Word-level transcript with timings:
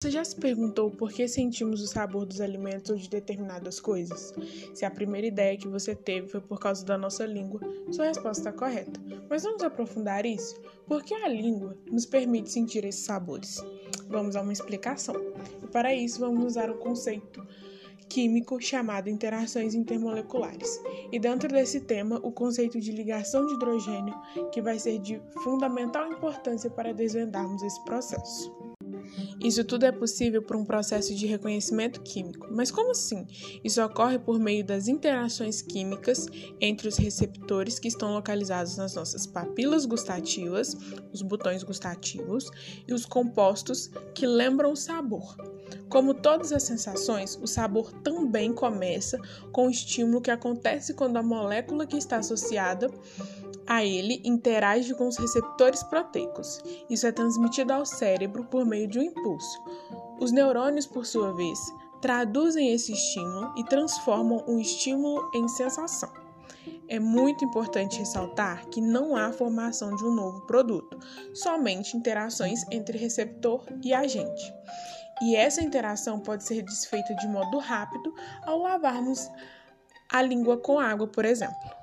Você 0.00 0.12
já 0.12 0.24
se 0.24 0.36
perguntou 0.36 0.92
por 0.92 1.10
que 1.10 1.26
sentimos 1.26 1.82
o 1.82 1.86
sabor 1.88 2.24
dos 2.24 2.40
alimentos 2.40 2.88
ou 2.88 2.96
de 2.96 3.10
determinadas 3.10 3.80
coisas? 3.80 4.32
Se 4.72 4.84
a 4.84 4.90
primeira 4.92 5.26
ideia 5.26 5.58
que 5.58 5.66
você 5.66 5.92
teve 5.92 6.28
foi 6.28 6.40
por 6.40 6.60
causa 6.60 6.86
da 6.86 6.96
nossa 6.96 7.26
língua, 7.26 7.60
sua 7.90 8.06
resposta 8.06 8.48
está 8.48 8.52
correta. 8.52 9.00
Mas 9.28 9.42
vamos 9.42 9.60
aprofundar 9.60 10.24
isso? 10.24 10.54
Por 10.86 11.02
que 11.02 11.12
a 11.12 11.26
língua 11.26 11.76
nos 11.90 12.06
permite 12.06 12.48
sentir 12.48 12.84
esses 12.84 13.04
sabores? 13.04 13.60
Vamos 14.08 14.36
a 14.36 14.40
uma 14.40 14.52
explicação. 14.52 15.16
E 15.64 15.66
para 15.66 15.92
isso, 15.92 16.20
vamos 16.20 16.44
usar 16.44 16.70
o 16.70 16.78
conceito 16.78 17.44
químico 18.08 18.60
chamado 18.62 19.10
interações 19.10 19.74
intermoleculares. 19.74 20.80
E 21.10 21.18
dentro 21.18 21.48
desse 21.48 21.80
tema, 21.80 22.20
o 22.22 22.30
conceito 22.30 22.78
de 22.78 22.92
ligação 22.92 23.44
de 23.46 23.54
hidrogênio, 23.54 24.14
que 24.52 24.62
vai 24.62 24.78
ser 24.78 25.00
de 25.00 25.20
fundamental 25.42 26.06
importância 26.06 26.70
para 26.70 26.94
desvendarmos 26.94 27.64
esse 27.64 27.84
processo. 27.84 28.77
Isso 29.40 29.64
tudo 29.64 29.84
é 29.84 29.92
possível 29.92 30.42
por 30.42 30.56
um 30.56 30.64
processo 30.64 31.14
de 31.14 31.26
reconhecimento 31.26 32.00
químico. 32.00 32.48
Mas 32.50 32.70
como 32.70 32.90
assim? 32.90 33.26
Isso 33.62 33.82
ocorre 33.82 34.18
por 34.18 34.38
meio 34.38 34.64
das 34.64 34.88
interações 34.88 35.62
químicas 35.62 36.26
entre 36.60 36.88
os 36.88 36.96
receptores 36.96 37.78
que 37.78 37.88
estão 37.88 38.14
localizados 38.14 38.76
nas 38.76 38.94
nossas 38.94 39.26
papilas 39.26 39.86
gustativas, 39.86 40.76
os 41.12 41.22
botões 41.22 41.62
gustativos, 41.62 42.50
e 42.86 42.92
os 42.92 43.04
compostos 43.04 43.90
que 44.14 44.26
lembram 44.26 44.72
o 44.72 44.76
sabor. 44.76 45.36
Como 45.88 46.12
todas 46.12 46.52
as 46.52 46.64
sensações, 46.64 47.38
o 47.40 47.46
sabor 47.46 47.92
também 48.02 48.52
começa 48.52 49.18
com 49.52 49.66
o 49.66 49.70
estímulo 49.70 50.20
que 50.20 50.30
acontece 50.30 50.94
quando 50.94 51.16
a 51.16 51.22
molécula 51.22 51.86
que 51.86 51.96
está 51.96 52.18
associada 52.18 52.90
a 53.68 53.84
ele 53.84 54.22
interage 54.24 54.94
com 54.94 55.06
os 55.06 55.18
receptores 55.18 55.82
proteicos. 55.82 56.58
Isso 56.88 57.06
é 57.06 57.12
transmitido 57.12 57.72
ao 57.72 57.84
cérebro 57.84 58.44
por 58.44 58.64
meio 58.64 58.88
de 58.88 58.98
um 58.98 59.02
impulso. 59.02 59.62
Os 60.18 60.32
neurônios, 60.32 60.86
por 60.86 61.04
sua 61.04 61.34
vez, 61.34 61.58
traduzem 62.00 62.72
esse 62.72 62.92
estímulo 62.92 63.52
e 63.56 63.64
transformam 63.64 64.42
o 64.46 64.58
estímulo 64.58 65.30
em 65.34 65.46
sensação. 65.48 66.10
É 66.88 66.98
muito 66.98 67.44
importante 67.44 67.98
ressaltar 67.98 68.66
que 68.68 68.80
não 68.80 69.14
há 69.14 69.30
formação 69.30 69.94
de 69.94 70.04
um 70.04 70.14
novo 70.14 70.46
produto, 70.46 70.98
somente 71.34 71.94
interações 71.94 72.64
entre 72.70 72.96
receptor 72.96 73.66
e 73.84 73.92
agente. 73.92 74.54
E 75.20 75.36
essa 75.36 75.62
interação 75.62 76.20
pode 76.20 76.44
ser 76.44 76.62
desfeita 76.62 77.14
de 77.16 77.28
modo 77.28 77.58
rápido 77.58 78.14
ao 78.42 78.58
lavarmos 78.60 79.28
a 80.10 80.22
língua 80.22 80.56
com 80.56 80.78
água, 80.78 81.06
por 81.06 81.26
exemplo. 81.26 81.78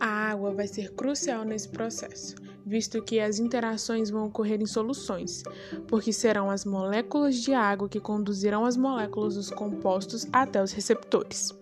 Água 0.00 0.52
vai 0.52 0.66
ser 0.66 0.92
crucial 0.94 1.44
nesse 1.44 1.68
processo, 1.68 2.34
visto 2.70 3.02
que 3.02 3.18
as 3.18 3.40
interações 3.40 4.10
vão 4.10 4.26
ocorrer 4.26 4.62
em 4.62 4.66
soluções, 4.66 5.42
porque 5.88 6.12
serão 6.12 6.48
as 6.48 6.64
moléculas 6.64 7.34
de 7.34 7.52
água 7.52 7.88
que 7.88 7.98
conduzirão 7.98 8.64
as 8.64 8.76
moléculas 8.76 9.34
dos 9.34 9.50
compostos 9.50 10.24
até 10.32 10.62
os 10.62 10.70
receptores. 10.70 11.52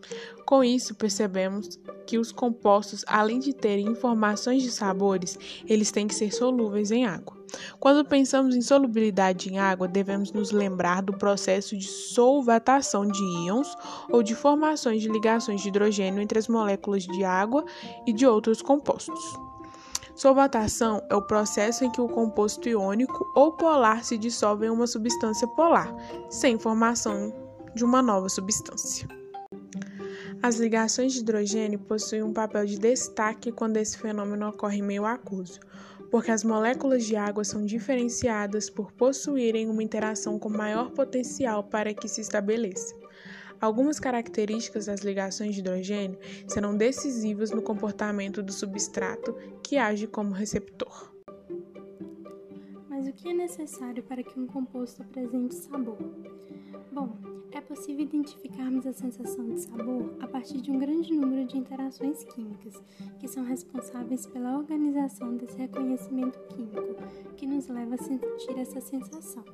Com 0.45 0.63
isso, 0.63 0.95
percebemos 0.95 1.81
que 2.07 2.19
os 2.19 2.31
compostos, 2.31 3.05
além 3.07 3.39
de 3.39 3.55
terem 3.55 3.87
informações 3.87 4.63
de 4.63 4.71
sabores, 4.71 5.39
eles 5.67 5.91
têm 5.91 6.07
que 6.07 6.15
ser 6.15 6.31
solúveis 6.31 6.91
em 6.91 7.07
água. 7.07 7.39
Quando 7.81 8.07
pensamos 8.07 8.55
em 8.55 8.61
solubilidade 8.61 9.51
em 9.51 9.59
água, 9.59 9.89
devemos 9.89 10.31
nos 10.31 10.51
lembrar 10.51 11.03
do 11.03 11.17
processo 11.17 11.75
de 11.75 11.87
solvatação 11.87 13.07
de 13.07 13.23
íons 13.47 13.75
ou 14.11 14.23
de 14.23 14.35
formações 14.35 15.01
de 15.01 15.09
ligações 15.09 15.63
de 15.63 15.69
hidrogênio 15.69 16.21
entre 16.21 16.39
as 16.39 16.49
moléculas 16.49 17.05
de 17.05 17.25
água 17.25 17.65
e 18.07 18.13
de 18.13 18.27
outros 18.27 18.61
compostos. 18.61 19.48
Solvatação 20.19 21.01
é 21.09 21.15
o 21.15 21.23
processo 21.23 21.85
em 21.85 21.93
que 21.93 22.01
o 22.01 22.09
composto 22.09 22.69
iônico 22.69 23.25
ou 23.37 23.53
polar 23.53 24.03
se 24.03 24.19
dissolve 24.19 24.67
em 24.67 24.69
uma 24.69 24.89
substância 24.89 25.47
polar, 25.47 25.95
sem 26.29 26.59
formação 26.59 27.33
de 27.73 27.85
uma 27.85 28.03
nova 28.03 28.29
substância. 28.29 29.07
As 30.43 30.57
ligações 30.57 31.13
de 31.13 31.21
hidrogênio 31.21 31.79
possuem 31.79 32.25
um 32.25 32.33
papel 32.33 32.67
de 32.67 32.81
destaque 32.81 33.53
quando 33.53 33.77
esse 33.77 33.97
fenômeno 33.97 34.49
ocorre 34.49 34.79
em 34.79 34.83
meio 34.83 35.07
aquoso, 35.07 35.61
porque 36.11 36.33
as 36.33 36.43
moléculas 36.43 37.05
de 37.05 37.15
água 37.15 37.45
são 37.45 37.65
diferenciadas 37.65 38.69
por 38.69 38.91
possuírem 38.91 39.71
uma 39.71 39.85
interação 39.85 40.37
com 40.37 40.49
maior 40.49 40.91
potencial 40.91 41.63
para 41.63 41.95
que 41.95 42.09
se 42.09 42.23
estabeleça. 42.23 42.93
Algumas 43.61 43.99
características 43.99 44.87
das 44.87 45.01
ligações 45.01 45.55
de 45.55 45.61
hidrogênio 45.61 46.19
serão 46.47 46.77
decisivas 46.77 47.51
no 47.51 47.61
comportamento 47.61 48.43
do 48.43 48.53
substrato 48.53 49.35
que 49.63 49.77
age 49.77 50.07
como 50.07 50.33
receptor. 50.33 51.13
Mas 52.89 53.09
o 53.09 53.13
que 53.13 53.29
é 53.29 53.35
necessário 53.35 54.03
para 54.03 54.23
que 54.23 54.39
um 54.39 54.47
composto 54.47 55.03
apresente 55.03 55.55
sabor? 55.57 55.99
Bom, 56.93 57.17
é 57.51 57.61
possível 57.61 58.05
identificarmos 58.05 58.87
a 58.87 58.93
sensação 58.93 59.49
de 59.49 59.61
sabor 59.61 60.15
a 60.21 60.29
partir 60.29 60.61
de 60.61 60.71
um 60.71 60.79
grande 60.79 61.13
número 61.13 61.45
de 61.45 61.57
interações 61.59 62.23
químicas, 62.25 62.75
que 63.19 63.27
são 63.27 63.45
responsáveis 63.45 64.27
pela 64.27 64.57
organização 64.57 65.37
desse 65.37 65.57
reconhecimento 65.57 66.39
químico, 66.49 66.95
que 67.37 67.47
nos 67.47 67.67
leva 67.67 67.97
a 67.97 67.99
sentir 67.99 68.57
essa 68.57 68.81
sensação. 68.81 69.45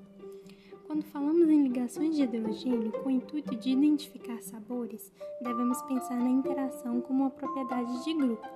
Quando 0.94 1.06
falamos 1.06 1.50
em 1.50 1.64
ligações 1.64 2.14
de 2.14 2.22
hidrogênio 2.22 2.92
com 2.92 3.08
o 3.08 3.10
intuito 3.10 3.56
de 3.56 3.70
identificar 3.70 4.40
sabores, 4.40 5.10
devemos 5.42 5.82
pensar 5.82 6.14
na 6.14 6.30
interação 6.30 7.00
como 7.00 7.24
uma 7.24 7.30
propriedade 7.30 8.04
de 8.04 8.14
grupo, 8.14 8.46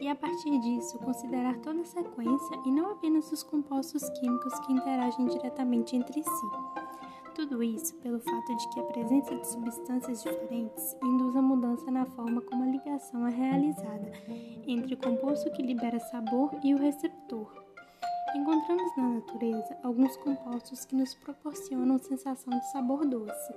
e 0.00 0.08
a 0.08 0.14
partir 0.14 0.58
disso 0.60 0.98
considerar 1.00 1.58
toda 1.58 1.82
a 1.82 1.84
sequência 1.84 2.56
e 2.64 2.70
não 2.70 2.92
apenas 2.92 3.30
os 3.30 3.42
compostos 3.42 4.08
químicos 4.18 4.58
que 4.60 4.72
interagem 4.72 5.26
diretamente 5.26 5.94
entre 5.94 6.22
si. 6.22 6.46
Tudo 7.34 7.62
isso 7.62 7.94
pelo 7.96 8.20
fato 8.20 8.56
de 8.56 8.68
que 8.70 8.80
a 8.80 8.84
presença 8.84 9.34
de 9.36 9.46
substâncias 9.46 10.22
diferentes 10.22 10.96
induz 11.04 11.36
a 11.36 11.42
mudança 11.42 11.90
na 11.90 12.06
forma 12.06 12.40
como 12.40 12.62
a 12.62 12.68
ligação 12.68 13.26
é 13.26 13.30
realizada 13.30 14.12
entre 14.66 14.94
o 14.94 14.96
composto 14.96 15.52
que 15.52 15.60
libera 15.60 16.00
sabor 16.00 16.52
e 16.64 16.72
o 16.72 16.78
receptor. 16.78 17.65
Encontramos 18.36 18.94
na 18.98 19.08
natureza 19.08 19.78
alguns 19.82 20.14
compostos 20.18 20.84
que 20.84 20.94
nos 20.94 21.14
proporcionam 21.14 21.98
sensação 21.98 22.58
de 22.58 22.70
sabor 22.70 23.06
doce, 23.06 23.54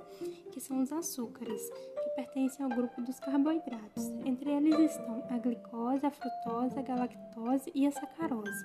que 0.50 0.58
são 0.58 0.80
os 0.80 0.90
açúcares, 0.90 1.60
que 2.02 2.10
pertencem 2.16 2.64
ao 2.64 2.70
grupo 2.70 3.02
dos 3.02 3.20
carboidratos. 3.20 4.08
Entre 4.24 4.50
eles 4.50 4.92
estão 4.92 5.22
a 5.28 5.36
glicose, 5.36 6.06
a 6.06 6.10
frutose, 6.10 6.78
a 6.78 6.82
galactose 6.82 7.70
e 7.74 7.86
a 7.86 7.92
sacarose. 7.92 8.64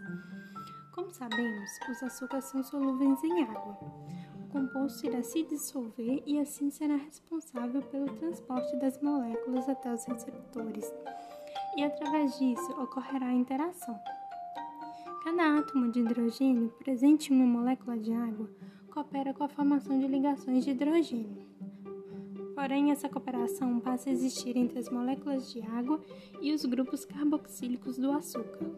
Como 0.94 1.12
sabemos, 1.12 1.70
os 1.90 2.02
açúcares 2.02 2.46
são 2.46 2.64
solúveis 2.64 3.22
em 3.22 3.44
água 3.44 3.78
composto 4.56 5.06
irá 5.06 5.22
se 5.22 5.44
dissolver 5.44 6.24
e 6.26 6.40
assim 6.40 6.72
será 6.72 6.96
responsável 6.96 7.82
pelo 7.82 8.06
transporte 8.16 8.74
das 8.78 9.02
moléculas 9.02 9.68
até 9.68 9.94
os 9.94 10.06
receptores, 10.06 10.94
e 11.76 11.84
através 11.84 12.40
disso 12.40 12.72
ocorrerá 12.82 13.26
a 13.26 13.34
interação. 13.34 14.00
Cada 15.26 15.58
átomo 15.58 15.92
de 15.92 16.02
hidrogênio 16.02 16.70
presente 16.78 17.34
em 17.34 17.36
uma 17.36 17.48
molécula 17.48 17.98
de 17.98 18.14
água 18.14 18.48
coopera 18.92 19.34
com 19.34 19.44
a 19.44 19.50
formação 19.50 20.00
de 20.00 20.06
ligações 20.06 20.64
de 20.64 20.70
hidrogênio. 20.70 21.48
Porém, 22.54 22.92
essa 22.92 23.10
cooperação 23.10 23.80
passa 23.80 24.08
a 24.08 24.14
existir 24.14 24.56
entre 24.56 24.78
as 24.78 24.88
moléculas 24.88 25.52
de 25.52 25.64
água 25.64 26.00
e 26.40 26.54
os 26.54 26.64
grupos 26.64 27.06
carboxílicos 27.06 27.98
do 27.98 28.12
açúcar. 28.12 28.70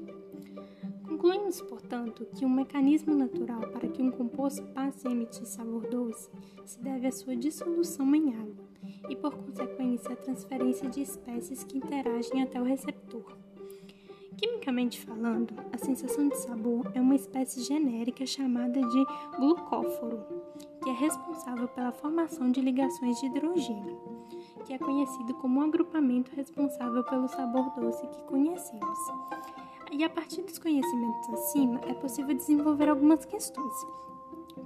Concluímos, 1.05 1.59
portanto, 1.63 2.25
que 2.33 2.45
um 2.45 2.49
mecanismo 2.49 3.13
natural 3.13 3.69
para 3.73 3.89
que 3.89 4.01
um 4.01 4.09
composto 4.09 4.63
passe 4.67 5.05
a 5.05 5.11
emitir 5.11 5.45
sabor 5.45 5.85
doce 5.89 6.31
se 6.63 6.81
deve 6.81 7.07
à 7.07 7.11
sua 7.11 7.35
dissolução 7.35 8.15
em 8.15 8.33
água 8.33 8.69
e, 9.09 9.17
por 9.17 9.35
consequência, 9.35 10.13
à 10.13 10.15
transferência 10.15 10.89
de 10.89 11.01
espécies 11.01 11.65
que 11.65 11.77
interagem 11.77 12.41
até 12.41 12.61
o 12.61 12.63
receptor. 12.63 13.46
Quimicamente 14.37 15.01
falando, 15.03 15.51
a 15.73 15.77
sensação 15.79 16.29
de 16.29 16.37
sabor 16.37 16.91
é 16.93 17.01
uma 17.01 17.15
espécie 17.15 17.61
genérica 17.63 18.23
chamada 18.23 18.79
de 18.79 19.05
glucóforo, 19.35 20.23
que 20.83 20.89
é 20.91 20.93
responsável 20.93 21.67
pela 21.69 21.91
formação 21.91 22.51
de 22.51 22.61
ligações 22.61 23.19
de 23.19 23.25
hidrogênio, 23.25 23.99
que 24.63 24.73
é 24.73 24.77
conhecido 24.77 25.33
como 25.35 25.59
um 25.59 25.63
agrupamento 25.63 26.35
responsável 26.35 27.03
pelo 27.05 27.27
sabor 27.27 27.71
doce 27.79 28.05
que 28.07 28.23
conhecemos. 28.25 28.99
E 29.91 30.03
a 30.03 30.09
partir 30.09 30.43
dos 30.43 30.59
conhecimentos 30.59 31.29
acima, 31.33 31.81
é 31.87 31.93
possível 31.95 32.35
desenvolver 32.35 32.89
algumas 32.89 33.25
questões. 33.25 33.73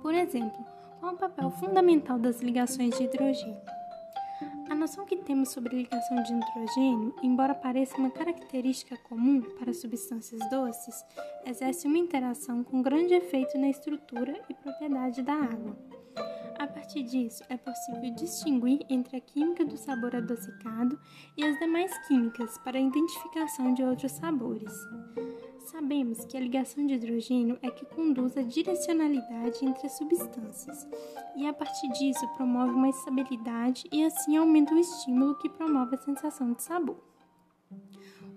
Por 0.01 0.13
exemplo, 0.13 0.65
qual 1.00 1.13
é 1.13 1.15
o 1.15 1.17
papel 1.17 1.50
fundamental 1.51 2.19
das 2.19 2.41
ligações 2.41 2.97
de 2.97 3.06
hidrogênio? 3.06 3.81
A 4.71 4.73
noção 4.73 5.06
que 5.06 5.18
temos 5.18 5.51
sobre 5.51 5.75
ligação 5.75 6.23
de 6.23 6.31
hidrogênio, 6.31 7.13
embora 7.21 7.53
pareça 7.53 7.97
uma 7.97 8.09
característica 8.09 8.95
comum 8.95 9.41
para 9.59 9.73
substâncias 9.73 10.39
doces, 10.50 10.95
exerce 11.45 11.88
uma 11.88 11.97
interação 11.97 12.63
com 12.63 12.81
grande 12.81 13.13
efeito 13.13 13.57
na 13.57 13.68
estrutura 13.68 14.33
e 14.50 14.53
propriedade 14.53 15.21
da 15.23 15.33
água. 15.33 15.90
A 16.91 16.93
partir 16.93 17.09
disso, 17.09 17.41
é 17.47 17.55
possível 17.55 18.13
distinguir 18.15 18.85
entre 18.89 19.15
a 19.15 19.21
química 19.21 19.63
do 19.63 19.77
sabor 19.77 20.13
adocicado 20.13 20.99
e 21.38 21.45
as 21.45 21.57
demais 21.57 21.97
químicas 22.05 22.57
para 22.57 22.77
a 22.77 22.81
identificação 22.81 23.73
de 23.73 23.81
outros 23.81 24.11
sabores. 24.11 24.73
Sabemos 25.67 26.25
que 26.25 26.35
a 26.35 26.41
ligação 26.41 26.85
de 26.85 26.95
hidrogênio 26.95 27.57
é 27.61 27.71
que 27.71 27.85
conduz 27.85 28.35
à 28.35 28.41
direcionalidade 28.41 29.63
entre 29.63 29.88
as 29.88 29.97
substâncias, 29.97 30.85
e 31.38 31.47
a 31.47 31.53
partir 31.53 31.88
disso 31.93 32.27
promove 32.35 32.73
uma 32.73 32.89
estabilidade 32.89 33.88
e 33.89 34.03
assim 34.03 34.35
aumenta 34.35 34.75
o 34.75 34.77
estímulo 34.77 35.38
que 35.38 35.47
promove 35.47 35.95
a 35.95 35.99
sensação 35.99 36.51
de 36.51 36.61
sabor. 36.61 37.01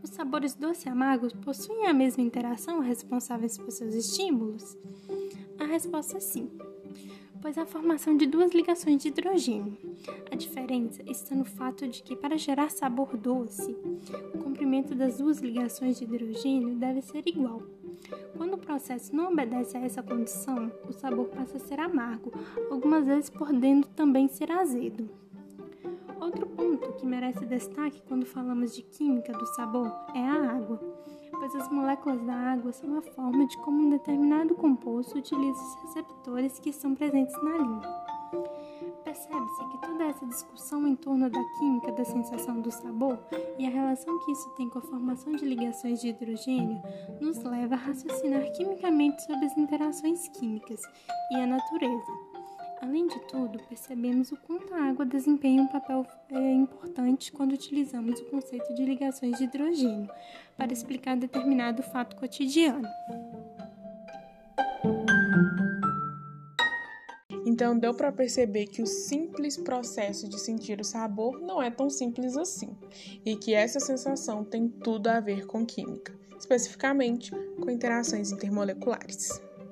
Os 0.04 0.10
sabores 0.10 0.54
doce 0.54 0.86
e 0.86 0.92
amargo 0.92 1.34
possuem 1.38 1.86
a 1.86 1.94
mesma 1.94 2.22
interação 2.22 2.78
responsáveis 2.78 3.56
por 3.56 3.72
seus 3.72 3.94
estímulos? 3.94 4.76
A 5.58 5.64
resposta 5.64 6.18
é 6.18 6.20
sim 6.20 6.50
pois 7.44 7.58
a 7.58 7.66
formação 7.66 8.16
de 8.16 8.24
duas 8.24 8.52
ligações 8.54 9.02
de 9.02 9.08
hidrogênio. 9.08 9.76
A 10.32 10.34
diferença 10.34 11.02
está 11.04 11.34
no 11.34 11.44
fato 11.44 11.86
de 11.86 12.02
que, 12.02 12.16
para 12.16 12.38
gerar 12.38 12.70
sabor 12.70 13.18
doce, 13.18 13.70
o 14.32 14.38
comprimento 14.38 14.94
das 14.94 15.18
duas 15.18 15.40
ligações 15.40 15.98
de 15.98 16.04
hidrogênio 16.04 16.74
deve 16.76 17.02
ser 17.02 17.22
igual. 17.28 17.62
Quando 18.34 18.54
o 18.54 18.58
processo 18.58 19.14
não 19.14 19.30
obedece 19.30 19.76
a 19.76 19.80
essa 19.80 20.02
condição, 20.02 20.72
o 20.88 20.92
sabor 20.94 21.26
passa 21.26 21.58
a 21.58 21.60
ser 21.60 21.78
amargo, 21.80 22.32
algumas 22.70 23.04
vezes 23.04 23.28
podendo 23.28 23.86
também 23.88 24.26
ser 24.26 24.50
azedo. 24.50 25.06
Ponto 26.84 26.98
que 26.98 27.06
merece 27.06 27.46
destaque 27.46 28.02
quando 28.06 28.26
falamos 28.26 28.75
de 28.75 28.82
química 28.82 29.32
do 29.32 29.46
sabor 29.54 29.90
é 30.14 30.20
a 30.20 30.56
água 30.56 30.78
pois 31.31 31.54
as 31.56 31.69
moléculas 31.70 32.22
da 32.22 32.34
água 32.34 32.72
são 32.72 32.98
a 32.98 33.02
forma 33.02 33.46
de 33.46 33.56
como 33.58 33.82
um 33.82 33.90
determinado 33.90 34.54
composto 34.54 35.19
utiliza 35.19 35.60
os 35.60 35.75
receptores 35.82 36.58
que 36.58 36.70
estão 36.70 36.94
presentes 36.94 37.34
na 37.42 37.56
língua. 37.56 38.04
Percebe-se 39.02 39.69
que 39.70 39.86
toda 39.86 40.04
essa 40.04 40.26
discussão 40.26 40.86
em 40.86 40.96
torno 40.96 41.31
da 41.31 41.44
química 41.58 41.92
da 41.92 42.04
sensação 42.04 42.60
do 42.60 42.70
sabor 42.70 43.19
e 43.58 43.66
a 43.66 43.70
relação 43.70 44.19
que 44.20 44.32
isso 44.32 44.48
tem 44.50 44.69
com 44.69 44.78
a 44.78 44.82
formação 44.82 45.32
de 45.32 45.44
ligações 45.44 46.00
de 46.00 46.08
hidrogênio 46.08 46.80
nos 47.20 47.42
leva 47.42 47.75
a 47.75 47.78
raciocinar 47.78 48.50
quimicamente 48.52 49.22
sobre 49.25 49.46
as 49.46 49.56
interações 49.56 50.28
químicas 50.28 50.80
e 51.30 51.37
a 51.37 51.46
natureza 51.46 52.33
Além 52.84 53.06
de 53.06 53.19
tudo, 53.20 53.58
percebemos 53.66 54.31
o 54.31 54.36
quanto 54.36 54.75
a 54.75 54.90
água 54.90 55.06
desempenha 55.06 55.62
um 55.62 55.66
papel 55.66 56.06
é, 56.31 56.52
importante 56.52 57.32
quando 57.32 57.52
utilizamos 57.52 58.20
o 58.20 58.26
conceito 58.26 58.75
de 58.75 58.84
ligações 58.84 59.38
de 59.38 59.44
hidrogênio 59.44 60.06
para 60.54 60.70
explicar 60.70 61.16
determinado 61.16 61.82
fato 61.82 62.14
cotidiano. 62.14 62.86
Então 67.46 67.78
deu 67.78 67.94
para 67.94 68.12
perceber 68.12 68.66
que 68.66 68.82
o 68.82 68.87
simples 68.87 69.56
processo 69.56 70.28
de 70.28 70.38
sentir 70.38 70.78
o 70.78 70.84
sabor 70.84 71.40
não 71.40 71.62
é 71.62 71.70
tão 71.70 71.88
simples 71.88 72.37
assim, 72.37 72.76
e 73.25 73.34
que 73.34 73.54
essa 73.54 73.80
sensação 73.80 74.44
tem 74.44 74.69
tudo 74.69 75.08
a 75.08 75.20
ver 75.20 75.46
com 75.46 75.64
química, 75.64 76.14
especificamente 76.38 77.30
com 77.58 77.70
interações 77.70 78.30
intermoleculares. 78.30 79.40